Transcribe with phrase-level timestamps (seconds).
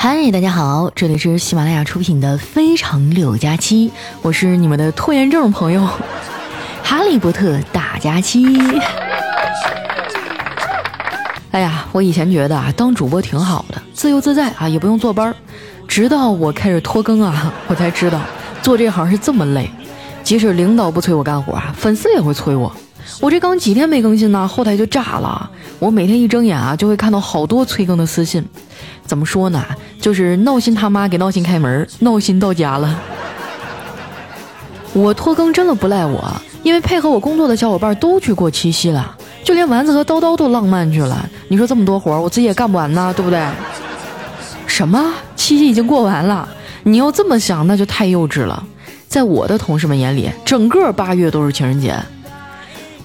[0.00, 3.88] 嗨，大家好，这里是喜马拉雅出品的《非常六加七》，
[4.22, 5.84] 我是你们的拖延症朋友
[6.84, 8.46] 哈利波特大假期。
[11.50, 15.34] 哎呀，我以前觉得啊，当主播挺好的，自由自在啊，也不用坐班儿。
[15.88, 18.20] 直到我开始拖更啊， 我才知道
[18.62, 19.68] 做这行是这么累。
[20.22, 22.72] 即使领导不催我干活啊，粉丝也会催我。
[23.20, 25.50] 我这刚几天没更新呢，后台就炸了。
[25.80, 28.46] 我每天一睁眼啊，就会看到好多催更的私信。
[29.08, 29.64] 怎么说呢？
[30.00, 33.00] 就是闹心他妈给闹心开门，闹心到家了。
[34.92, 41.28] 我拖更真的不赖我，因为配合我工作的小伙伴都去过七夕了，就连丸子和叨叨都浪漫去了。
[41.48, 43.42] 你说这么多活，我自己也干不完呐，对不对？
[44.66, 45.14] 什么？
[45.34, 46.46] 七夕已经过完了？
[46.82, 48.62] 你要这么想，那就太幼稚了。
[49.08, 51.96] 在我的同事们眼里，整个八月都是情人节。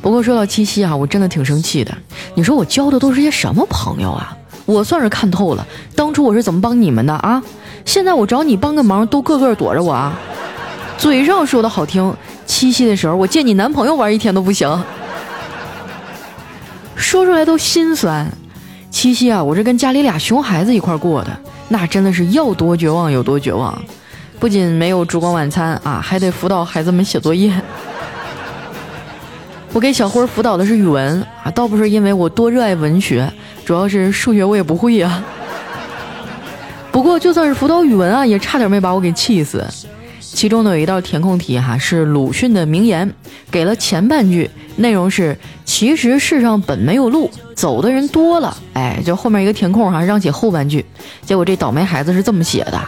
[0.02, 1.98] 不过说到七夕啊，我真的挺生气的。
[2.36, 4.38] 你说我交的都是些什么朋友啊？
[4.66, 7.42] 我算是看透了，当初我是怎么帮你们的啊？
[7.86, 10.18] 现在我找你帮个忙，都个个躲着我啊！
[10.98, 14.82] 嘴上说的好听，七夕的时候我借你男朋友玩一天都不行，
[16.96, 18.32] 说出来都心酸。
[18.90, 23.78] 七夕啊，我是跟家里俩熊孩子一块过的，那真的是要多绝望有多绝望。
[24.40, 27.52] 不仅没有烛光晚餐啊，还得辅导孩子们写作业。
[29.74, 33.30] 我给小辉辅导的是语文啊，倒不是因为我多热爱文学。
[33.66, 35.24] 主要是数学我也不会呀，
[36.92, 39.66] 不过就算是辅导语文啊，也差点没把我给气死。
[40.20, 43.14] 其中呢有一道填空题哈，是鲁迅的名言，
[43.52, 48.58] 给了前半句，内容是其实世上本没有路，走的人多了。
[48.74, 50.84] 哎，就后面一个填空哈，让写后半句。
[51.26, 52.82] 结果这倒霉孩子是这么写的：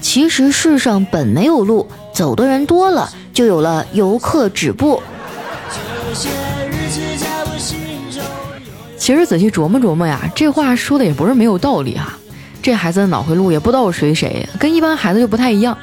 [0.00, 5.00] 其实世上本没有路，走的人多了，就有了游客止步。
[9.00, 12.18] 其实仔细琢磨琢磨呀，这话说的也不是没有道理哈。
[12.60, 15.76] 这孩子的脑回路也不知道随谁，跟一般孩子就不太一样。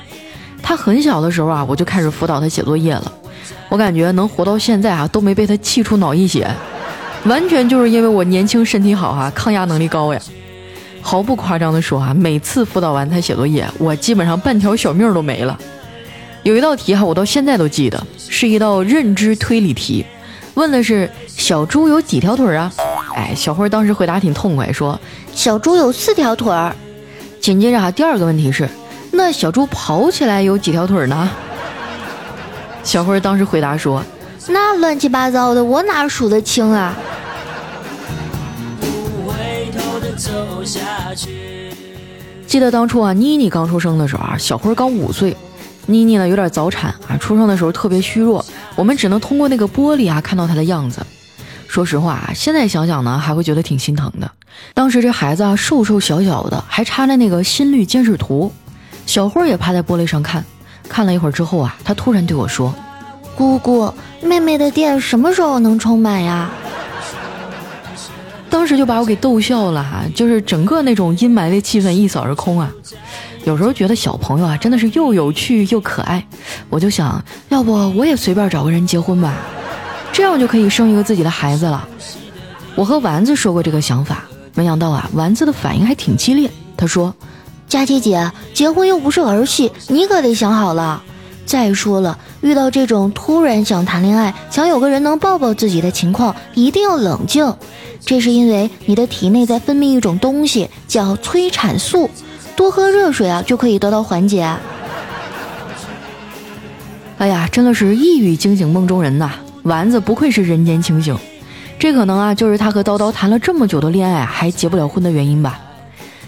[0.62, 3.12] 他很小的时候啊，我就开始辅导他写作业了。
[3.70, 6.48] 我感觉能活到现在啊，都没被他气出脑溢血，
[7.26, 10.22] 完全就是因为我年轻身体好哈，抗压能力高呀。
[11.02, 15.58] 毫不夸张的说啊，每次辅导完他写作业，我基本上半条小命都没了。
[16.44, 20.06] 有一道题哈，我到现在都记得，是一道认知推理题，
[20.54, 22.72] 问的是小猪有几条腿啊？
[23.18, 25.00] 哎，小辉当时回答挺痛快，说
[25.34, 26.76] ：“小猪有四条腿儿。”
[27.42, 28.70] 紧接着哈，第二个问题是
[29.12, 31.28] ：“那小猪跑起来有几条腿呢？”
[32.84, 34.04] 小辉当时回答说
[34.50, 36.96] ：“那乱七八糟的，我哪数得清啊？”
[42.46, 45.36] 记得当初啊，妮妮刚出生的时候啊，小辉刚五岁，
[45.88, 48.46] 妮妮呢有点早产啊，出生的时候特别虚弱，
[48.76, 51.02] 我们只能通过那个玻璃啊看到她的样子。
[51.68, 54.32] 说实话啊，现在想想呢，还会觉得挺心疼的。
[54.74, 58.52] 当时这孩子啊，瘦瘦小小的，还插着那个心率监视图。
[59.06, 60.44] 小慧也趴在玻璃上看，
[60.90, 62.74] 看了一会儿之后啊，她突然对我说
[63.38, 66.50] ：“姑姑，妹妹的电什么时候能充满呀？”
[68.50, 72.72] 当时就把我给逗笑了哈，就是整个那种阴霾的气氛一扫而空啊。
[73.44, 76.26] 有时候觉得小朋友啊，真的是又有趣又可爱。
[76.70, 79.36] 我就想，要不我也随便找个人结婚吧。
[80.18, 81.88] 这样就可以生一个自己的孩子了。
[82.74, 84.24] 我和丸子说过这个想法，
[84.56, 86.50] 没想到啊，丸子的反应还挺激烈。
[86.76, 87.14] 他说
[87.70, 91.04] ：“佳琪姐，结婚又不是儿戏，你可得想好了。
[91.46, 97.54] 再说了，遇到这种突然想谈恋爱、想有个人能抱抱自己的情况，一定要冷静。
[98.04, 102.10] 这是因为你的体内在分泌一种东西，叫催产素，
[102.56, 104.52] 多喝热水啊，就可以得到缓解。”
[107.20, 109.32] 哎呀，真的是一语惊醒梦中人呐！
[109.68, 111.18] 丸子不愧是人间清醒，
[111.78, 115.60] 这可能啊就是他和叨叨谈了这么久的恋爱还结不了婚的原因吧。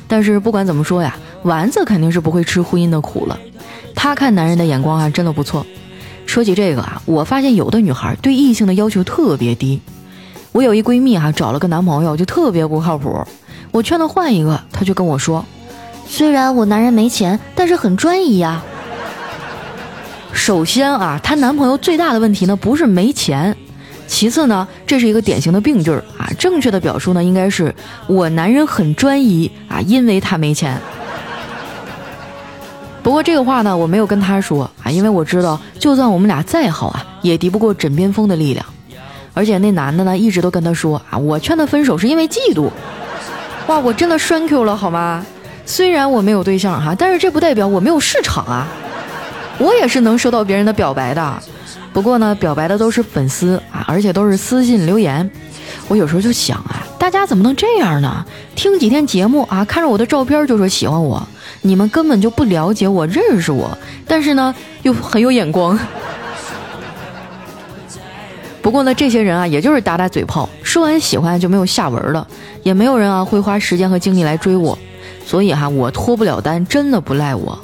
[0.09, 3.39] 但是不管怎么说呀，丸子肯定是不会吃婚姻的苦了。
[3.95, 5.65] 他看男人的眼光啊真的不错。
[6.25, 9.79] 说起这个啊，我发现有的女孩对异性的要求特别低。
[10.51, 13.25] 我有一闺蜜哈找了个男朋友就特别不靠谱，
[13.71, 15.45] 我劝她换一个，她就跟我说，
[16.05, 18.61] 虽然我男人没钱，但是很专一呀。
[20.33, 23.55] 首先啊，她男朋友最大的问题呢不是没钱，
[24.07, 26.29] 其次呢，这是一个典型的病句儿啊。
[26.39, 27.73] 正确的表述呢应该是
[28.07, 30.79] 我男人很专一啊，因为他没钱。
[33.01, 38.65] 不过这个话呢我没有跟他说啊，因为我知道就算我们俩再好啊，也敌不过枕边风的力量。
[39.33, 42.69] 而且那男的呢一直都跟他说啊，我劝他分手是因为嫉妒。
[43.67, 45.25] 哇，我真的栓 Q 了好吗？
[45.65, 48.67] 虽然我没有对象哈，但是这不代表我没有市场啊。
[49.59, 51.43] 我也是能收到别人的表白的，
[51.93, 55.29] 不过呢，表白的都是粉丝啊，而且都是私信留言。
[55.87, 58.25] 我有时候就想啊，大家怎么能这样呢？
[58.55, 61.21] 听几天节目啊，看着我的照片就说喜欢我，
[61.61, 63.77] 你们根本就不了解我，认识我，
[64.07, 65.77] 但是呢又很有眼光。
[68.61, 72.25] 不过呢，这些人啊，也就是打打嘴炮，说完喜欢就没有下文了，
[72.63, 74.77] 也没有人啊会花时间和精力来追我，
[75.25, 77.59] 所以哈，我脱不了单，真的不赖我。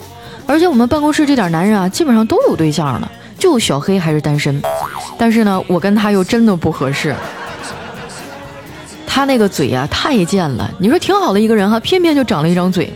[0.47, 4.61] 而且我们办公室这点男人啊，基本上都有对象了，就小黑还是单身。
[5.17, 7.15] 但是呢，我跟他又真的不合适。
[9.07, 12.93] 他那个嘴呀太贱了，你说挺好的一个人哈，偏偏就长了一张嘴。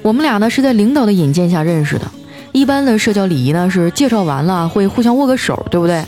[0.00, 2.06] 我们俩呢是在领导的引荐下认识的，
[2.52, 6.04] 一般的社交礼仪呢是介绍完了会互相握个手，对不对？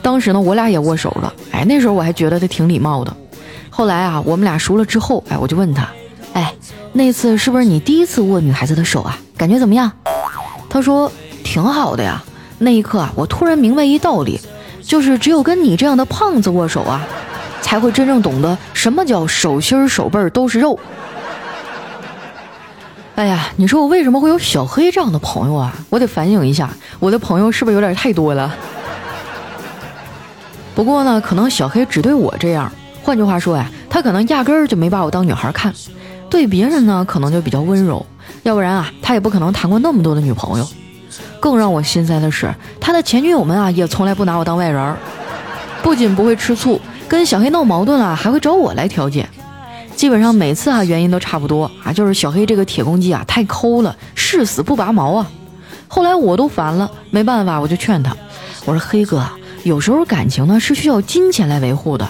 [0.00, 3.14] 当时呢我俩也握手了，哎，那时候我还觉得他挺礼貌的。
[3.68, 5.88] 后来啊我们俩熟了之后，哎，我就问他，
[6.34, 6.54] 哎，
[6.92, 9.18] 那次是不是你第一次握女孩子的手啊？
[9.38, 9.90] 感觉怎么样？
[10.68, 11.10] 他说
[11.42, 12.22] 挺好的呀。
[12.58, 14.40] 那一刻啊我突然明白一道理，
[14.82, 17.06] 就是只有跟你这样的胖子握手啊。
[17.60, 20.78] 才会真正懂得什么叫手心手背都是肉。
[23.16, 25.74] 哎呀，你说我为什么会有小黑这样的朋友啊？
[25.90, 28.54] 我得反省一下，我的朋友是不是有点太多了？
[30.74, 32.72] 不过呢，可能小黑只对我这样。
[33.02, 35.74] 换句话说呀，他可能压根儿就没把我当女孩看。
[36.30, 38.06] 对别人呢，可能就比较温柔。
[38.48, 40.66] 要不然啊，他也不可能谈过那么多的女朋友。
[41.38, 44.96] 更让我心塞的是，他的前女友们啊，也从来不拿我当外人儿。
[45.82, 46.80] 不仅不会吃醋。
[47.06, 49.28] 跟小黑闹矛盾了，还会找我来调解。
[49.94, 55.30] 基本上每次啊，原因都差不多啊，就是小黑这个铁公鸡啊太抠了，誓死不拔毛啊。
[55.86, 58.14] 后来我都烦了，没办法，我就劝他，
[58.64, 59.22] 我说黑哥，
[59.62, 62.06] 有时候感情呢是需要金钱来维护的，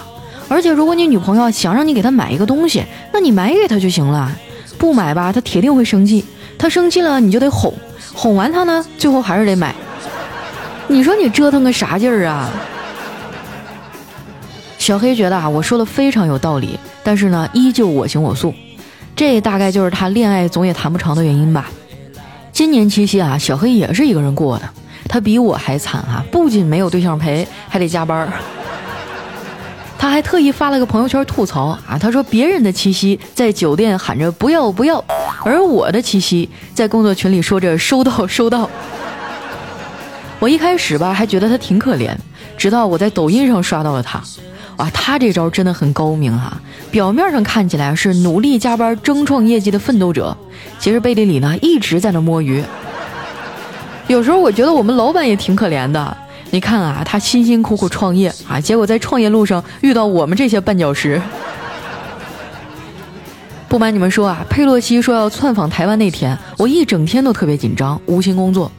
[0.47, 2.83] 而且如果你女朋友想让你给她买一个东西，
[3.13, 4.31] 那你买给她就行了，
[4.79, 6.25] 不买吧，他铁定会生气，
[6.57, 7.71] 他生气了你就得哄，
[8.13, 9.75] 哄完他呢，最后还是得买。
[10.87, 12.49] 你说你折腾个啥劲儿啊？
[14.79, 18.53] 小黑觉得啊，我说的非常有道理，但是呢，依旧我行我素，
[19.15, 21.69] 这大概就是他恋爱总也谈不成的原因吧。
[22.51, 24.69] 今年七夕啊，小黑也是一个人过的，
[25.07, 28.31] 他比我还惨啊，不仅没有对象陪，还得加班。
[29.99, 35.03] 他还特意发了个朋友圈吐槽啊，他说别人的七夕在酒店喊着不要不要，
[35.43, 38.69] 而我的七夕在工作群里说着 收到收到。
[40.39, 42.15] 我一开始吧还觉得他挺可怜，
[42.57, 44.23] 直到我在抖音上刷到了他。
[44.77, 46.57] 哇，他这招真的很高明哈！
[46.89, 50.37] 表面上看起来是努力加班争创业绩的奋斗者，
[50.79, 52.63] 其实背地里呢一直在那摸鱼。
[54.07, 56.17] 有时候我觉得我们老板也挺可怜的，
[56.51, 61.21] 你看啊，他辛辛苦苦创业啊，结果在创业路上遇到我们这些绊脚石。
[63.67, 68.71] 不瞒你们说啊，佩洛西说要窜访台湾那天，我一整天都特别紧张，无心工作。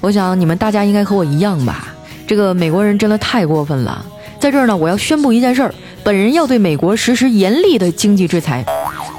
[0.00, 1.88] 我想你们大家应该和我一样吧？
[2.26, 4.04] 这个美国人真的太过分了。
[4.40, 8.64] 在这儿呢，我要宣布一件事儿，本人要对美国实施严厉的经济制裁。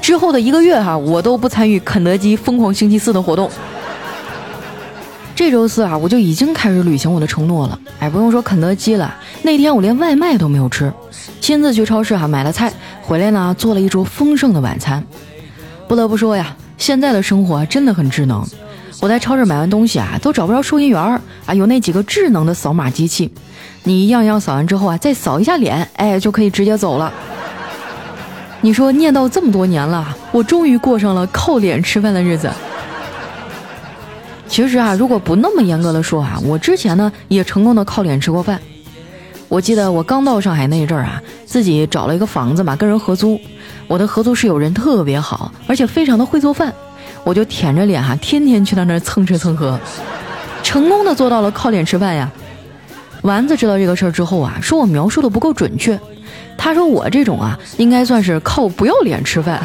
[0.02, 3.48] 之后的一个月哈，我都不参与肯德基疯狂星期四的活动。
[5.36, 7.78] 这周四啊，我就已经开始履行我的承诺了。
[7.98, 10.92] 哎，不用说肯德基了，那天我连外卖都没有吃，
[11.40, 12.72] 亲自去超市哈买了菜，
[13.02, 15.04] 回来呢做了一桌丰盛的晚餐。
[15.88, 18.46] 不得不说呀，现在的生活真的很智能。
[19.00, 23.30] 我在超市买完东西啊，都找不着收银员儿啊，有那几个智能的扫码机器。
[23.82, 27.12] 你一样一样扫完之后啊，再扫一下脸，哎，就可以直接走了。
[28.60, 32.48] 你说念叨这么多年了，我终于过上了靠脸吃饭的日子。
[34.46, 38.60] 其实啊，如果不那么严格的说啊，我之前呢也成功的靠脸吃过饭。
[39.48, 43.40] 我记得我刚到上海那一阵儿啊，自己找了一个房子嘛，跟人合租。
[43.86, 46.72] 我的合租室友人特别好，而且非常的会做饭，
[47.22, 49.78] 我就舔着脸哈，天天去他那儿蹭吃蹭喝，
[50.62, 52.30] 成功的做到了靠脸吃饭呀。
[53.22, 55.98] 丸子知道这个事儿之后啊，说我描述的不够准确。
[56.56, 59.62] 他说我这种啊，应该算是靠不要脸吃饭。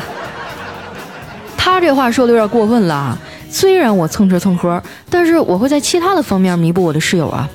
[1.58, 3.18] 他这话说的有点过分了。
[3.50, 7.50] 虽然我蹭吃蹭喝，但是我会在其他的方面弥补我的室友啊。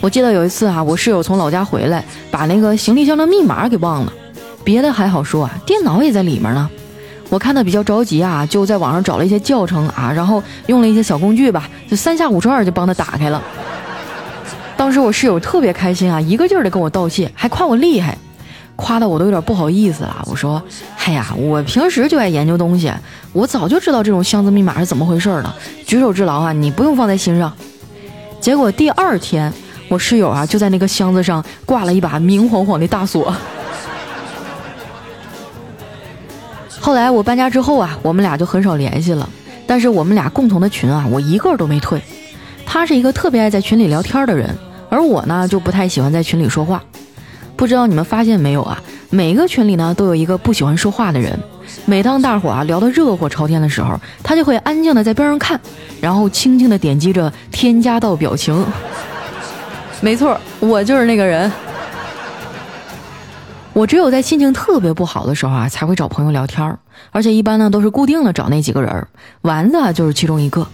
[0.00, 4.12] 我记得有一次啊，我室友从老家回来，把那个行李箱的密码给忘了。
[4.62, 6.68] 别的还好说啊，电脑也在里面呢。
[7.28, 13.42] 我看他比较着急啊，就在网上找了一些教程啊，然后用了一些小工具吧，就三下五除二就帮他打开了。
[14.76, 18.16] 当时我室友特别开心啊，一个劲儿的跟我道谢，还夸我厉害，
[18.76, 20.22] 夸的我都有点不好意思了。
[20.26, 20.62] 我说
[21.04, 22.92] ：“哎呀，我平时就爱研究东西，
[23.32, 25.56] 我早就知道这种箱子密码是怎么回事了，
[25.86, 27.52] 举手之劳啊，你不用放在心上。”
[28.38, 29.52] 结果第二天，
[29.88, 33.34] 我室友啊就在那个箱子上挂了一把明晃晃的大锁。
[36.78, 39.28] 后来我搬家之后啊，我们俩就很少联系了，
[39.66, 42.00] 但是我们俩共同的群啊，我一个都没退。
[42.64, 44.54] 他是一个特别爱在群里聊天的人。
[44.88, 46.80] 而我呢，就不太喜欢在群里说话。
[47.56, 48.82] 不知道你们发现没有啊？
[49.08, 51.38] 每个群里呢都有一个不喜欢说话的人。
[51.84, 55.58] 每当大伙啊聊得热火朝天的时候，他就会安静的在边上看，
[56.00, 58.64] 然后轻轻的点击着添加到表情。
[60.02, 61.50] 没错，我就是那个人。
[63.72, 66.78] 我只有在心情特别不好的时候啊，才会找朋友聊天
[67.10, 69.06] 而且一般呢都是固定的找那几个人，
[69.42, 70.66] 丸子啊就是其中一个。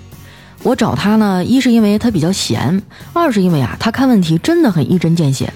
[0.63, 5.53] 我找他呢，一是因为他比较闲，二是因为啊他看问题真的很一针见血。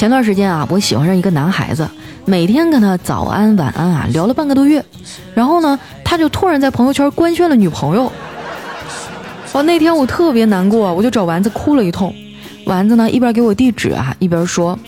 [0.00, 1.86] 前段时间啊，我喜欢上一个男孩子，
[2.24, 4.82] 每天跟他早安晚安啊聊了半个多月，
[5.34, 8.10] 然后呢他就突然在朋友圈官宣了女朋友。
[9.52, 12.14] 哦，那天我特别难过，我就找丸子哭了一通。
[12.64, 14.78] 丸子呢一边给我地址啊，一边说。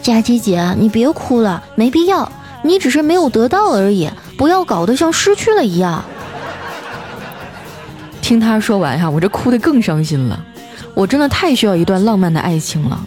[0.00, 2.32] 佳琪姐，你别哭了，没必要，
[2.62, 6.02] 你只是没有得到而已，不要搞得像失去了一样。
[8.22, 10.42] 听他说完哈，我这哭得更伤心了。
[10.94, 13.06] 我真的太需要一段浪漫的爱情了。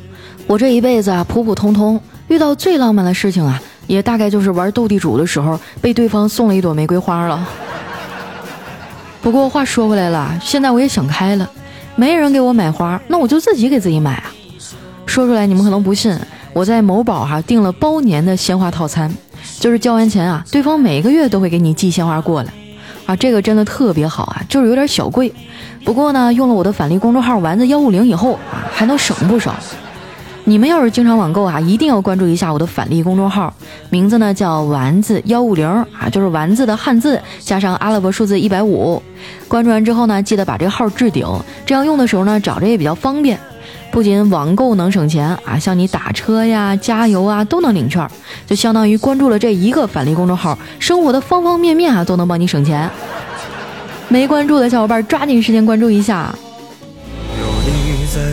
[0.49, 7.47] 我这一辈子啊，普普通通，遇到最浪漫的事情啊，也大概就是玩斗地主的时候被对方送了一朵玫瑰花了。
[9.21, 11.47] 不过话说回来了，现在我也想开了，
[11.95, 14.23] 没人给我买花，那我就自己给自己买啊。
[15.05, 16.17] 说出来你们可能不信。
[16.51, 19.13] 我在某宝哈订了包年的鲜花套餐，
[19.59, 22.51] 就是交完钱啊，对方每个月都会给你寄鲜花过来，
[23.05, 25.31] 啊，这个真的特别好啊，就是有点小贵，
[25.85, 29.55] 不过呢，用了我的返利公众号丸子幺五零以后啊，还能省不少。
[30.49, 33.53] 你们要是经常网购啊，一定要关注一下我的返利公众号，
[33.91, 38.99] 名字呢叫丸子幺五零啊，就是丸子的汉字加上阿拉伯数字一百五。
[39.47, 41.23] 关注完之后呢，记得把这个号置顶，
[41.67, 43.39] 这样用的时候呢，找着也比较方便。
[43.91, 48.09] 不仅网购能省钱啊，像你打车呀、加油啊都能领券，
[48.47, 52.89] 就相当于关注了这一个返利公众号，生活的方方面面啊都能帮你省钱。
[54.07, 56.33] 没关注的小伙伴抓紧时间关注一下。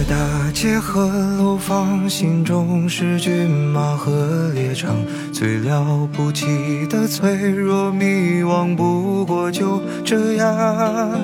[0.08, 0.14] 大
[0.52, 4.94] 街和楼房，心中是骏马和猎场，
[5.32, 6.46] 最了不起
[6.88, 8.04] 的脆弱迷
[8.44, 11.20] 惘，不过就这样。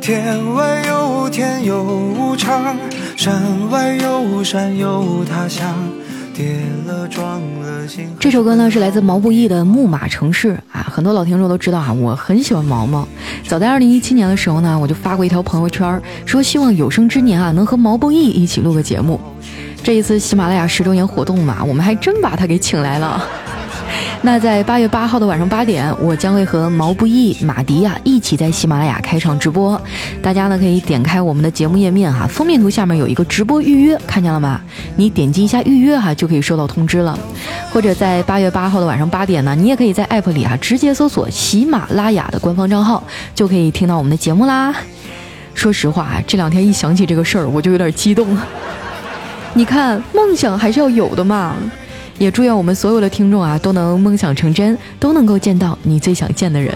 [0.00, 2.76] 天外有天有无常。
[3.16, 5.76] 山外有山有他乡，
[8.20, 13.06] 这首歌呢是来自毛不易的《木马城市》啊，很多老听众都知道啊，我很喜欢毛毛。
[13.48, 19.20] 早在二零一七年的时候呢，我就发过一条朋友圈，说希望有生之年啊能和毛不易一起录个节目。
[19.82, 23.20] 这一次喜马拉雅十周年活动嘛，我们还真把他给请来了。
[24.20, 29.80] 那在八月八号的晚上八点，我将会和毛不易、马迪亚一起在喜马拉雅开场直播。
[30.20, 34.60] 大家呢可以点开我们的节目页面哈，封面图下面有一个直播预约，看见了吗？
[34.96, 37.16] 你点击一下预约哈，就可以收到通知了。
[37.72, 43.02] 或者在八月八号的晚上八点呢，你也可以在 APP 里啊直接搜索喜马拉雅的官方账号，
[43.36, 44.74] 就可以听到我们的节目啦。
[45.54, 48.36] 说实话，这两天一想起这个事儿，我就有点激动。
[49.54, 51.54] 你看，梦想还是要有的嘛。
[52.18, 56.74] 也祝愿我们所有的听众啊，都能梦想成真，都能够见到你最想见的人。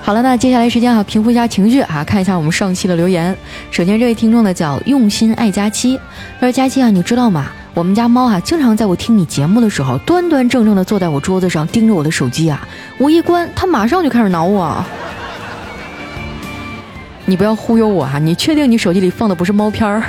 [0.00, 3.36] 好了，那接下来时间啊，平复一下情绪啊，看一下我们上期的留言。
[3.70, 6.00] 首先，这位听众呢叫用心爱佳期，
[6.40, 7.46] 他说：“佳期啊，你知道吗？
[7.74, 12.66] 我们家猫啊，经常在我听你节目的时候，端端正正的坐在我桌子上，盯着我的手机啊。
[12.96, 14.82] 我一关，它马上就开始挠我。
[17.26, 20.02] 你不要忽悠我哈，你确定你手机里放的不是猫片儿？”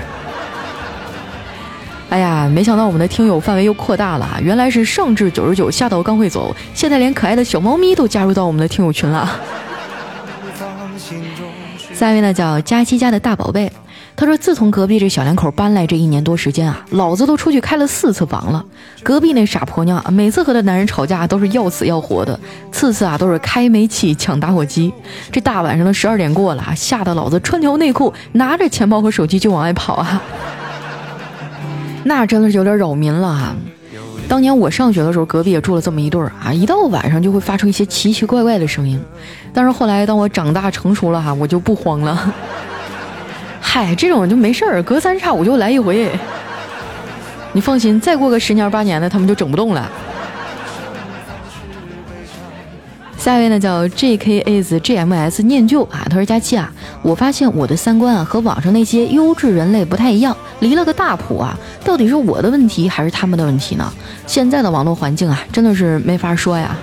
[2.10, 9.30] 哎呀，没想到我们的听友范围又扩大了，原来是上至九十九，下到刚会走，现在连可爱的小猫咪都加入到我们的听友群了。
[11.94, 13.72] 下一位呢叫佳期家的大宝贝，
[14.16, 18.66] 他说自从隔壁这小两口搬来这一年多时间啊，老子都出去开了四次房了。
[19.04, 22.40] 隔壁那傻婆娘啊每次和她男人吵架都是要死要活的，
[22.72, 24.92] 次次啊都是开煤气抢打火机。
[25.32, 30.22] 这大晚上的十二点过了，吓得老子穿条内裤，拿着钱包和手机就往外跑啊。
[32.04, 33.56] 那真的是有点扰民了哈。
[34.28, 39.02] 当年我上学的时候，隔壁也住了这么一对儿啊，一到晚上就会发出一些奇奇怪怪的声音。
[39.54, 42.34] 但是后来当我长大成熟了哈，我就不慌了。
[43.60, 46.10] 嗨，这种就没事儿，隔三差五就来一回。
[47.54, 49.90] 你放心，再过个十年八年的，他们就整不动了。
[53.20, 56.72] 下一位呢叫 J K is G M S 念旧啊，他说佳期啊，
[57.02, 63.92] 我发现我的三观啊和网上那些优质人类不太一样，离了个大谱啊，到底是我的问题还是他们的问题呢？
[64.26, 66.78] 现在的网络环境啊，真的是没法说呀。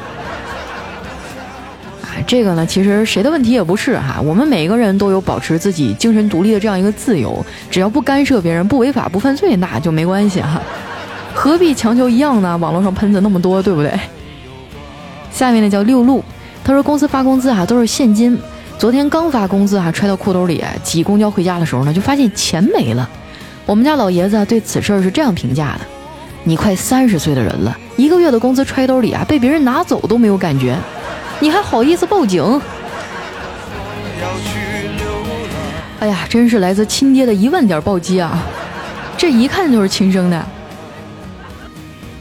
[2.04, 10.60] 啊，这个呢，其实谁的问题也不是哈，我们每个人都有保持自己精神独立的这样一个自由，只要不干涉别人，不违法不犯罪，那就没关系哈，
[11.32, 12.54] 何必强求一样呢？
[12.58, 13.98] 网络上喷子那么多，对不对？
[15.36, 16.24] 下面呢叫六路，
[16.64, 18.38] 他说公司发工资啊都是现金，
[18.78, 23.06] 昨天刚发工资啊揣到裤兜里，挤公交回家的时候呢就发现钱没了，
[23.66, 25.80] 我们家老爷子对此事儿是这样评价的：
[26.44, 30.74] 你快三十岁的人了，一个月的工资揣兜里啊，被别人拿走都没有感觉，
[31.38, 32.42] 你还好意思报警？
[36.00, 38.38] 哎呀，真是来自亲爹的一万点暴击啊！
[39.18, 40.46] 这一看就是亲生的。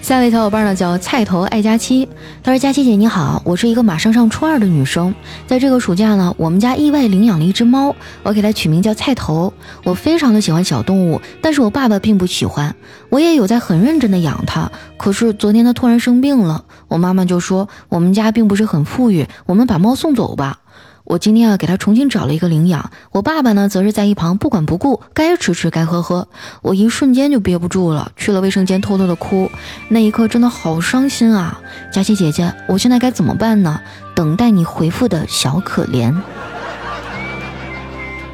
[0.05, 2.07] 下一位小伙伴呢叫菜头爱佳期，
[2.43, 5.15] 他说：“佳期姐你好，我是一个马上上初二的女生，
[5.47, 9.51] 在这个暑假呢，我们家意外领养了一只猫，我给它取名叫菜头。
[9.83, 12.75] 我非常的喜欢小动物，但是我爸爸并不喜欢，
[13.09, 14.71] 我也有在很认真的养它。
[14.95, 20.59] 可是昨天它突然生病了，我妈妈就说我们家并不是很富裕，我们把猫送走吧。”
[21.05, 22.89] 我今天啊，给他重新找了一个领养。
[23.12, 26.27] 我爸爸呢，则是在一旁不管不顾，该吃吃，该喝喝。
[26.63, 29.51] 我一瞬间就憋不住了，去了卫生间偷偷的哭。
[29.89, 31.62] 那一刻真的好伤心啊！
[31.91, 33.79] 佳琪姐姐，我现在该怎么办呢？
[34.15, 36.12] 等待你回复的小可怜。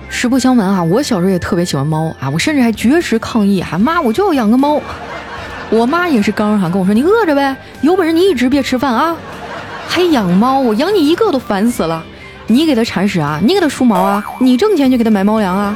[0.07, 4.79] 实不相瞒啊，我小时候也特别喜欢猫啊，我甚至还绝食抗议，喊妈，我就要养个猫。
[5.69, 9.17] 我妈也是刚哈跟我说，你饿着呗，有本事你一直别吃饭啊，
[9.89, 12.01] 还养猫，我养你一个都烦死了。
[12.51, 13.39] 你给它铲屎啊！
[13.41, 14.24] 你给它梳毛啊！
[14.39, 15.75] 你挣钱就给它买猫粮啊！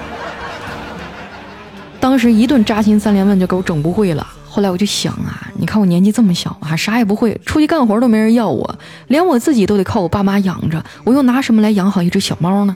[2.02, 4.28] 当时一顿扎心三连问就给我整不会了。
[4.46, 8.78] 后来我就想啊，你看我年纪这么小啊，啥也不会，出去干活都没人要我，
[9.08, 12.76] 连我自己都得靠我爸妈养着，我又拿什么来养好一只小猫呢？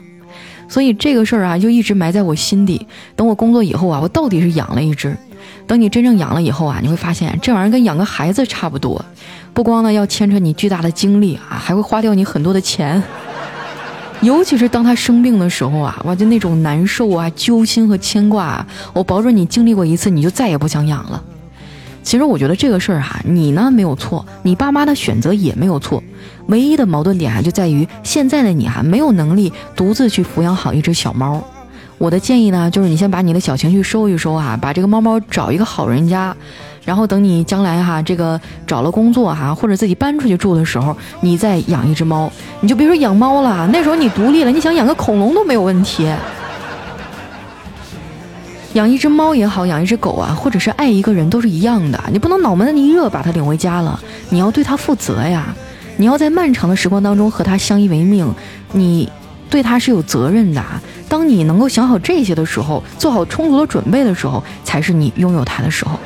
[0.66, 2.86] 所以这个事儿啊，就一直埋在我心底。
[3.14, 5.14] 等我工作以后啊，我到底是养了一只。
[5.66, 9.04] 等你真正养了以后啊，你会发现这玩意儿跟养个孩子差不多，
[9.52, 13.02] 不光呢要牵扯你巨大的精力啊，还会花掉你很多的钱。
[14.22, 21.22] 尤其是当他生病的时候啊，哇，就那种难受啊、揪心和牵挂啊，我保准你经历过一次，你就再也不想养了。
[22.02, 26.02] 其实我觉得这个事儿哈，你呢没有错，你爸妈的选择也没有错，
[26.48, 31.42] 唯一的矛盾点啊就在于现在的你啊没有能力独自去抚养好一只小猫。
[31.96, 36.36] 我的建议呢，就是你先把你的小情绪收一收啊，把这个猫猫找一个好人家。
[36.84, 46.10] 然后等你将来哈，这个找了工作哈，或者自己搬出去住的时候，你再养一只猫，你就别说养猫了，那时候你独立了，你想养个恐龙都没有问题。
[48.74, 55.54] 养一只猫也好，养一只狗啊，或者是爱一个人都是一样的，你不能脑门子一热把它领回家了，你要对它负责呀，
[55.96, 58.32] 你要在漫长的时光当中和它相依为命，
[58.72, 59.10] 你
[59.50, 60.62] 对它是有责任的。
[61.08, 65.98] 当你能够想好这些的时候，做好充足的准备的时候，才是你拥有它的时候。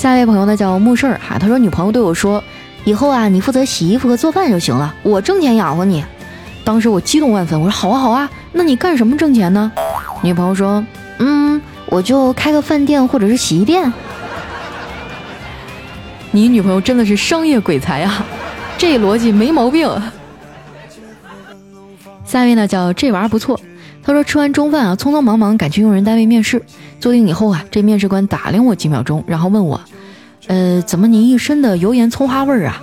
[0.00, 2.42] 下一位朋友呢叫木事儿哈，他说女朋友对我说，
[2.84, 6.02] 以后啊你负责洗衣服和做饭就行了，我挣钱养活你。
[6.64, 9.70] 当时我激动万分，我说好啊好啊，那你干什么挣钱呢？
[10.22, 10.82] 女朋友说，
[11.18, 13.92] 嗯，我就开个饭店或者是洗衣店。
[16.30, 18.24] 你女朋友真的是商业鬼才啊，
[18.78, 19.86] 这逻辑没毛病。
[22.24, 23.60] 下一位呢叫这玩意儿不错，
[24.02, 26.62] 他说吃完中饭啊，匆匆忙忙赶去用人单位面试。
[26.98, 29.80] 坐定以后啊，这面试官打量我几秒钟，然后问我
[30.48, 32.82] ：“呃，怎么你一身的油盐葱花味儿啊？”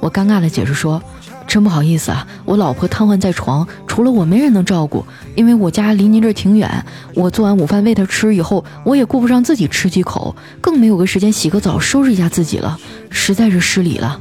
[0.00, 1.02] 我尴尬的解释说
[1.46, 5.04] ：“真不好意思啊，我老婆瘫痪在床，除了我没人能照顾。
[5.34, 14.20] 因为我家离您这挺远，我做完午饭喂她吃以后，我也顾不上自己吃几口，更没有个时间洗个澡收拾一下自己了，实在是失礼了。”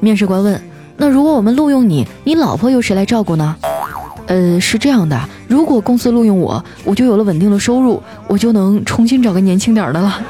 [0.00, 0.58] 面试官问
[0.96, 3.56] ：“那如果我们录用你，你老婆由谁来照顾呢？”
[4.26, 10.20] 呃，是这样的，如果公司录用我，我就有了稳定的收入，我就能重新找个年轻点的了。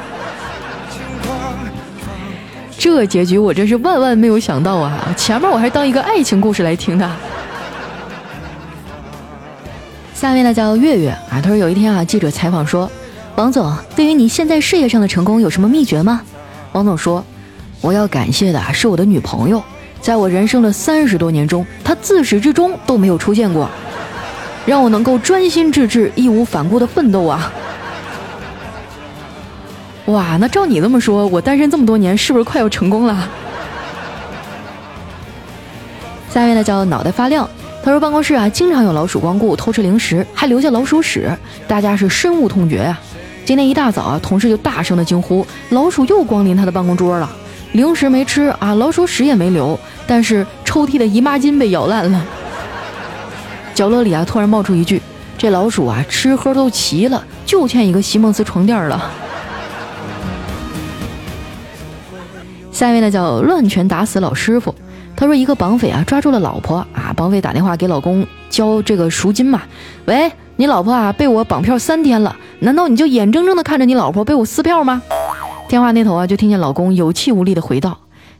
[2.76, 5.14] 这结局我真是万万没有想到啊！
[5.16, 7.10] 前面我还当一个爱情故事来听的。
[10.12, 12.90] 下面呢叫月月啊，他说有一天啊，记者采访说，
[13.36, 16.20] 王总，对于你现在事业上的成功有什么秘诀吗？
[16.72, 17.24] 王总说，
[17.80, 19.62] 我要感谢的是我的女朋友，
[20.04, 23.70] 在我人生的三十多年中，他自始至终都没有出现过。
[24.66, 27.50] 让我能够专心致志、义无反顾的奋斗啊！
[30.04, 33.30] 哇，那照你这么说，我单身这么多年，是不是快要成功了？
[36.28, 37.48] 下一位呢叫脑袋发亮，
[37.82, 41.34] 他说办公室啊经常有老鼠光顾偷吃零食，还留下老鼠屎，
[41.66, 43.00] 大家是深恶痛绝呀。
[43.46, 47.30] 今天一大早啊，同事就大声的惊呼：老鼠又光临他的办公桌了，
[47.72, 52.24] 零食没吃啊，老鼠屎也没留，但是抽屉的姨妈巾被咬烂了。
[53.74, 55.00] 角落里啊，突然冒出一句
[55.36, 59.10] ：“这老鼠啊，吃喝都齐了，就欠一个席梦思床垫了。”
[62.70, 64.74] 下一位呢，叫乱拳打死老师傅。
[65.16, 69.62] 他说：“一个绑匪啊，抓住了老婆啊，绑匪打电话给老公交这个赎金嘛。
[70.06, 75.02] 喂，你老婆啊，被我绑票三天了，难道你就眼睁睁的看着你老婆被我撕票吗？”
[75.68, 77.96] 电话那头啊，就听见老公有气无力的回道：“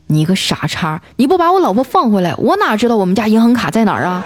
[0.07, 4.23] 你个傻叉，你不把我老婆放回来，我哪知道我们家银行卡在哪儿啊？”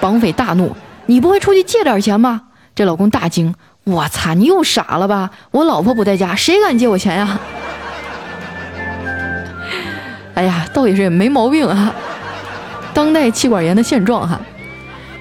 [0.00, 0.74] 绑匪大怒
[1.06, 2.42] ：“你不会出去借点钱吧？”
[2.74, 5.30] 这老公大惊：“我擦，你又傻了吧？
[5.50, 7.38] 我老婆不在家，谁敢借我钱呀？”
[10.34, 11.94] 哎呀，倒也是没毛病啊！
[12.92, 14.40] 当代气管炎的现状哈。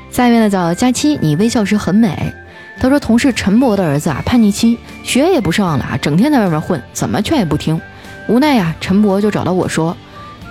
[0.09, 2.33] 下面呢叫佳期，你微笑时很美。
[2.79, 7.79] 他说同事陈博的儿子啊叛逆期，学也不上了啊，整天在外面混，怎么劝也不听。
[8.27, 9.95] 无奈呀，陈博就找到我说，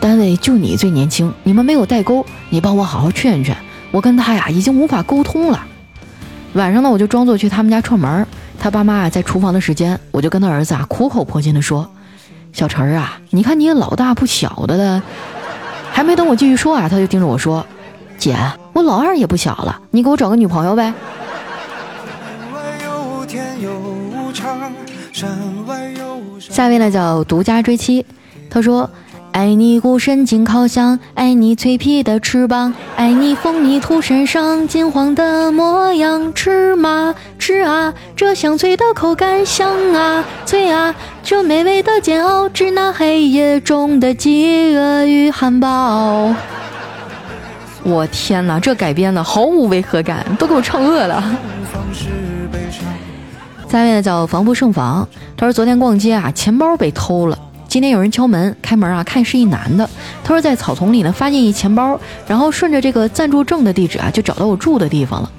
[0.00, 3.56] 单位就你最年轻，你们没有代沟，你帮我好好劝劝。
[3.90, 5.64] 我跟他呀已经无法沟通了。
[6.54, 8.26] 晚上呢，我就装作去他们家串门，
[8.58, 11.90] 他爸妈啊在厨房的时间，我就跟他儿子啊苦口婆心的说。
[12.52, 15.02] 小陈儿啊，你看你也老大不小的了，
[15.90, 17.64] 还没等我继续说啊，他就盯着我说
[18.18, 18.36] ：“姐，
[18.74, 20.92] 我老二也不小了，你给我找个女朋友呗。”
[23.28, 24.70] 天有无常，
[25.10, 25.61] 什么
[26.52, 28.04] 下一位呢叫独家追妻，
[28.50, 28.88] 他说。
[29.32, 36.34] 爱你股神经烤香，爱你脆皮的翅膀，爱你风泥土身上金黄的模样。
[36.34, 46.34] 吃嘛吃啊，这香脆的口感香啊脆啊，这美味的煎熬，吃那黑夜中的饥饿与汉堡。
[47.82, 51.24] 我天哪，这改编的毫无违和感，都给我唱饿了。
[53.72, 57.38] 下面叫防不胜防，他说昨天逛街啊，钱包被偷了。
[57.66, 59.88] 今天有人敲门，开门啊，看是一男的。
[60.22, 65.32] 他说在草丛里呢，发现一钱包，然后顺着这个暂住证的地址啊，就找到我住的地方了。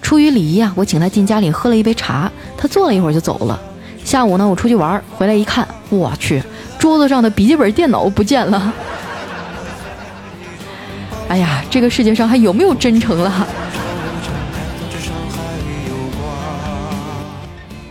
[0.00, 3.60] 出于礼仪啊，我请他进家里喝了一杯茶，他坐了一会儿就走了。
[4.02, 6.42] 下午呢，我出去玩，回来一看，我去，
[6.78, 8.72] 桌子上的笔记本电脑不见了。
[11.28, 13.46] 哎呀，这个世界上还有没有真诚了？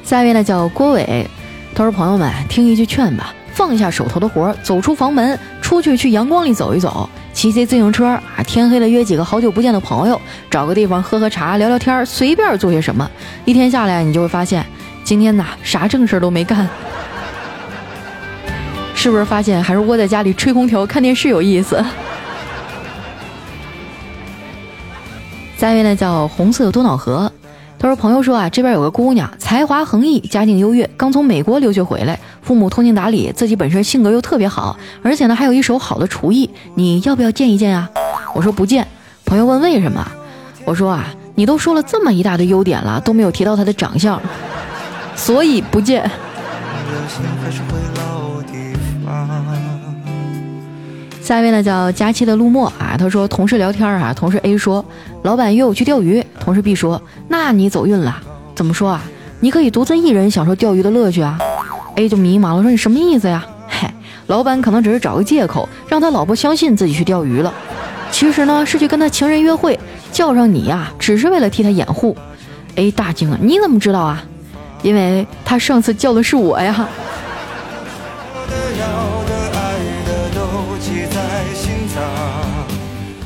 [0.04, 1.26] 下一位呢叫郭伟，
[1.74, 3.34] 他说朋友们听一句劝吧。
[3.54, 8.42] 放下手头的活，走出房门，出去去阳光里走一走，骑骑自行车啊！
[8.48, 13.08] 天黑了约几个好久不见的朋友，找个地方喝喝茶，聊聊天，随便做些什么。
[13.46, 14.66] 一天下来，你就会发现，
[15.04, 16.68] 今天呐，啥正事都没干。
[18.96, 21.86] 是不是发现还是窝在家里吹空调看电视有意思？
[25.60, 27.32] 下一位呢，叫红色多瑙河。
[27.84, 37.90] 他说：“朋友说啊，这边有个姑娘，才华横溢，家境优越，刚从美国留学回来，父母通情达理，自己本身性格又特别好，而且呢还有一手好的厨艺，你要不要见一见啊？”
[38.34, 38.88] 我说不见。
[39.26, 40.02] 朋友问为什么？
[40.64, 44.18] 我说啊，你都说了这么一大堆优点了，都没有提到她的长相，
[45.18, 46.10] 所以不见。
[51.24, 54.84] 下一位呢叫佳期的陆墨啊，他说同事聊天啊，同事 A 说
[55.22, 58.18] 老板约我去钓鱼，同事 B 说那你走运了，
[58.54, 59.02] 怎么说啊？
[59.40, 61.40] 你可以独自一人享受钓鱼的乐趣啊
[61.96, 63.46] ？A 就迷茫了，说你什么意思呀？
[63.70, 63.90] 嘿，
[64.28, 67.54] 老板可能只是找个借口让他老婆相信自己去钓鱼了，
[68.12, 69.80] 其实呢是去跟他情人约会，
[70.12, 72.18] 叫上你呀，只是为了替他掩护。
[72.76, 74.22] A 大惊啊，你怎么知道啊？
[74.82, 76.86] 因为他上次叫的是我呀。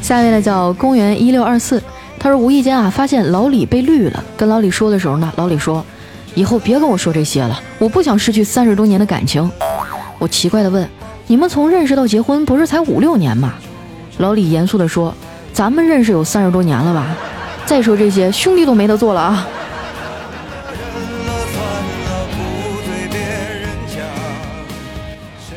[0.07, 1.83] 下一位呢叫公园一六二四，
[2.17, 5.83] 他说无意间啊发现老李被绿了，跟老李说的时候呢，老李说，
[6.33, 9.51] 以后别跟我说这些了，我不想失去三十多年的感情。
[10.17, 10.89] 我奇怪的问，
[11.27, 13.55] 你们从认识到结婚不是才五六年吗？
[14.19, 15.13] 老李严肃的说，
[15.51, 17.05] 咱们认识有三十多年了吧？
[17.65, 19.45] 再说这些，兄弟都没得做了啊。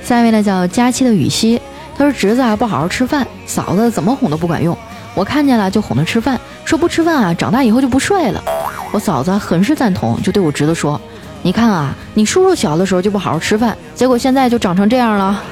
[0.03, 1.61] 下一位呢叫佳期的雨熙。
[2.01, 4.75] 他说：“侄子啊，不好好吃饭，嫂子怎么哄都不管用。
[5.15, 8.43] 我看见了就哄他吃饭，说不吃饭啊，长大以后就不帅了。
[8.91, 10.99] 我嫂子很是赞同，就对我侄子说
[11.45, 15.43] ：‘你看啊，你叔叔小的时候就不好好吃饭，结果现在就长成这样了。’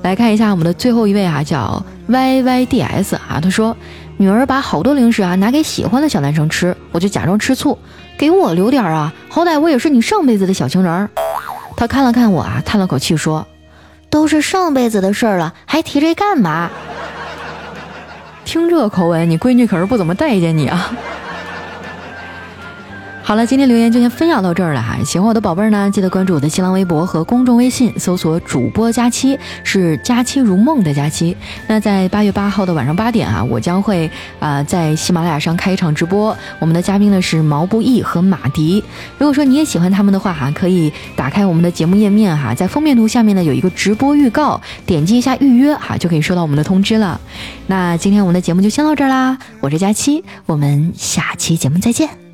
[0.00, 3.76] 来看一下我们的最后一位啊，叫 Y Y D S 啊，他说：
[4.16, 7.78] 女儿把好多零食啊拿给喜欢的小男生吃，我就假装吃醋，
[8.16, 11.06] 给我留点啊，好歹我也是你上辈子的小情人。”
[11.76, 13.46] 他看了看我啊，叹了口气说
[14.08, 16.70] ：“都是上辈子的事儿了，还提这干嘛？”
[18.46, 20.90] 听这口吻，你闺女可是不怎么待见你啊。
[23.26, 24.96] 好了，今天留言就先分享到这儿了哈。
[25.04, 31.36] 喜欢我的宝贝儿呢，记得关注我的新浪微博和公众微信，搜索主播佳期，是佳期如梦的佳期。
[31.66, 34.08] 那在八月八号的晚上八点啊，我将会
[34.38, 36.36] 啊在喜马拉雅上开一场直播。
[36.60, 38.80] 我们的嘉宾呢是毛不易和马迪。
[39.18, 47.20] 如果说你也喜欢他们的话哈，可以打开我们的节目页面哈，在封面图下面呢有一个直播预告，点击一下预约哈，就可以收到我们的通知了。
[47.66, 52.25] 那今天我们的节目就先到这儿啦，我是佳期，我们下期节目再见。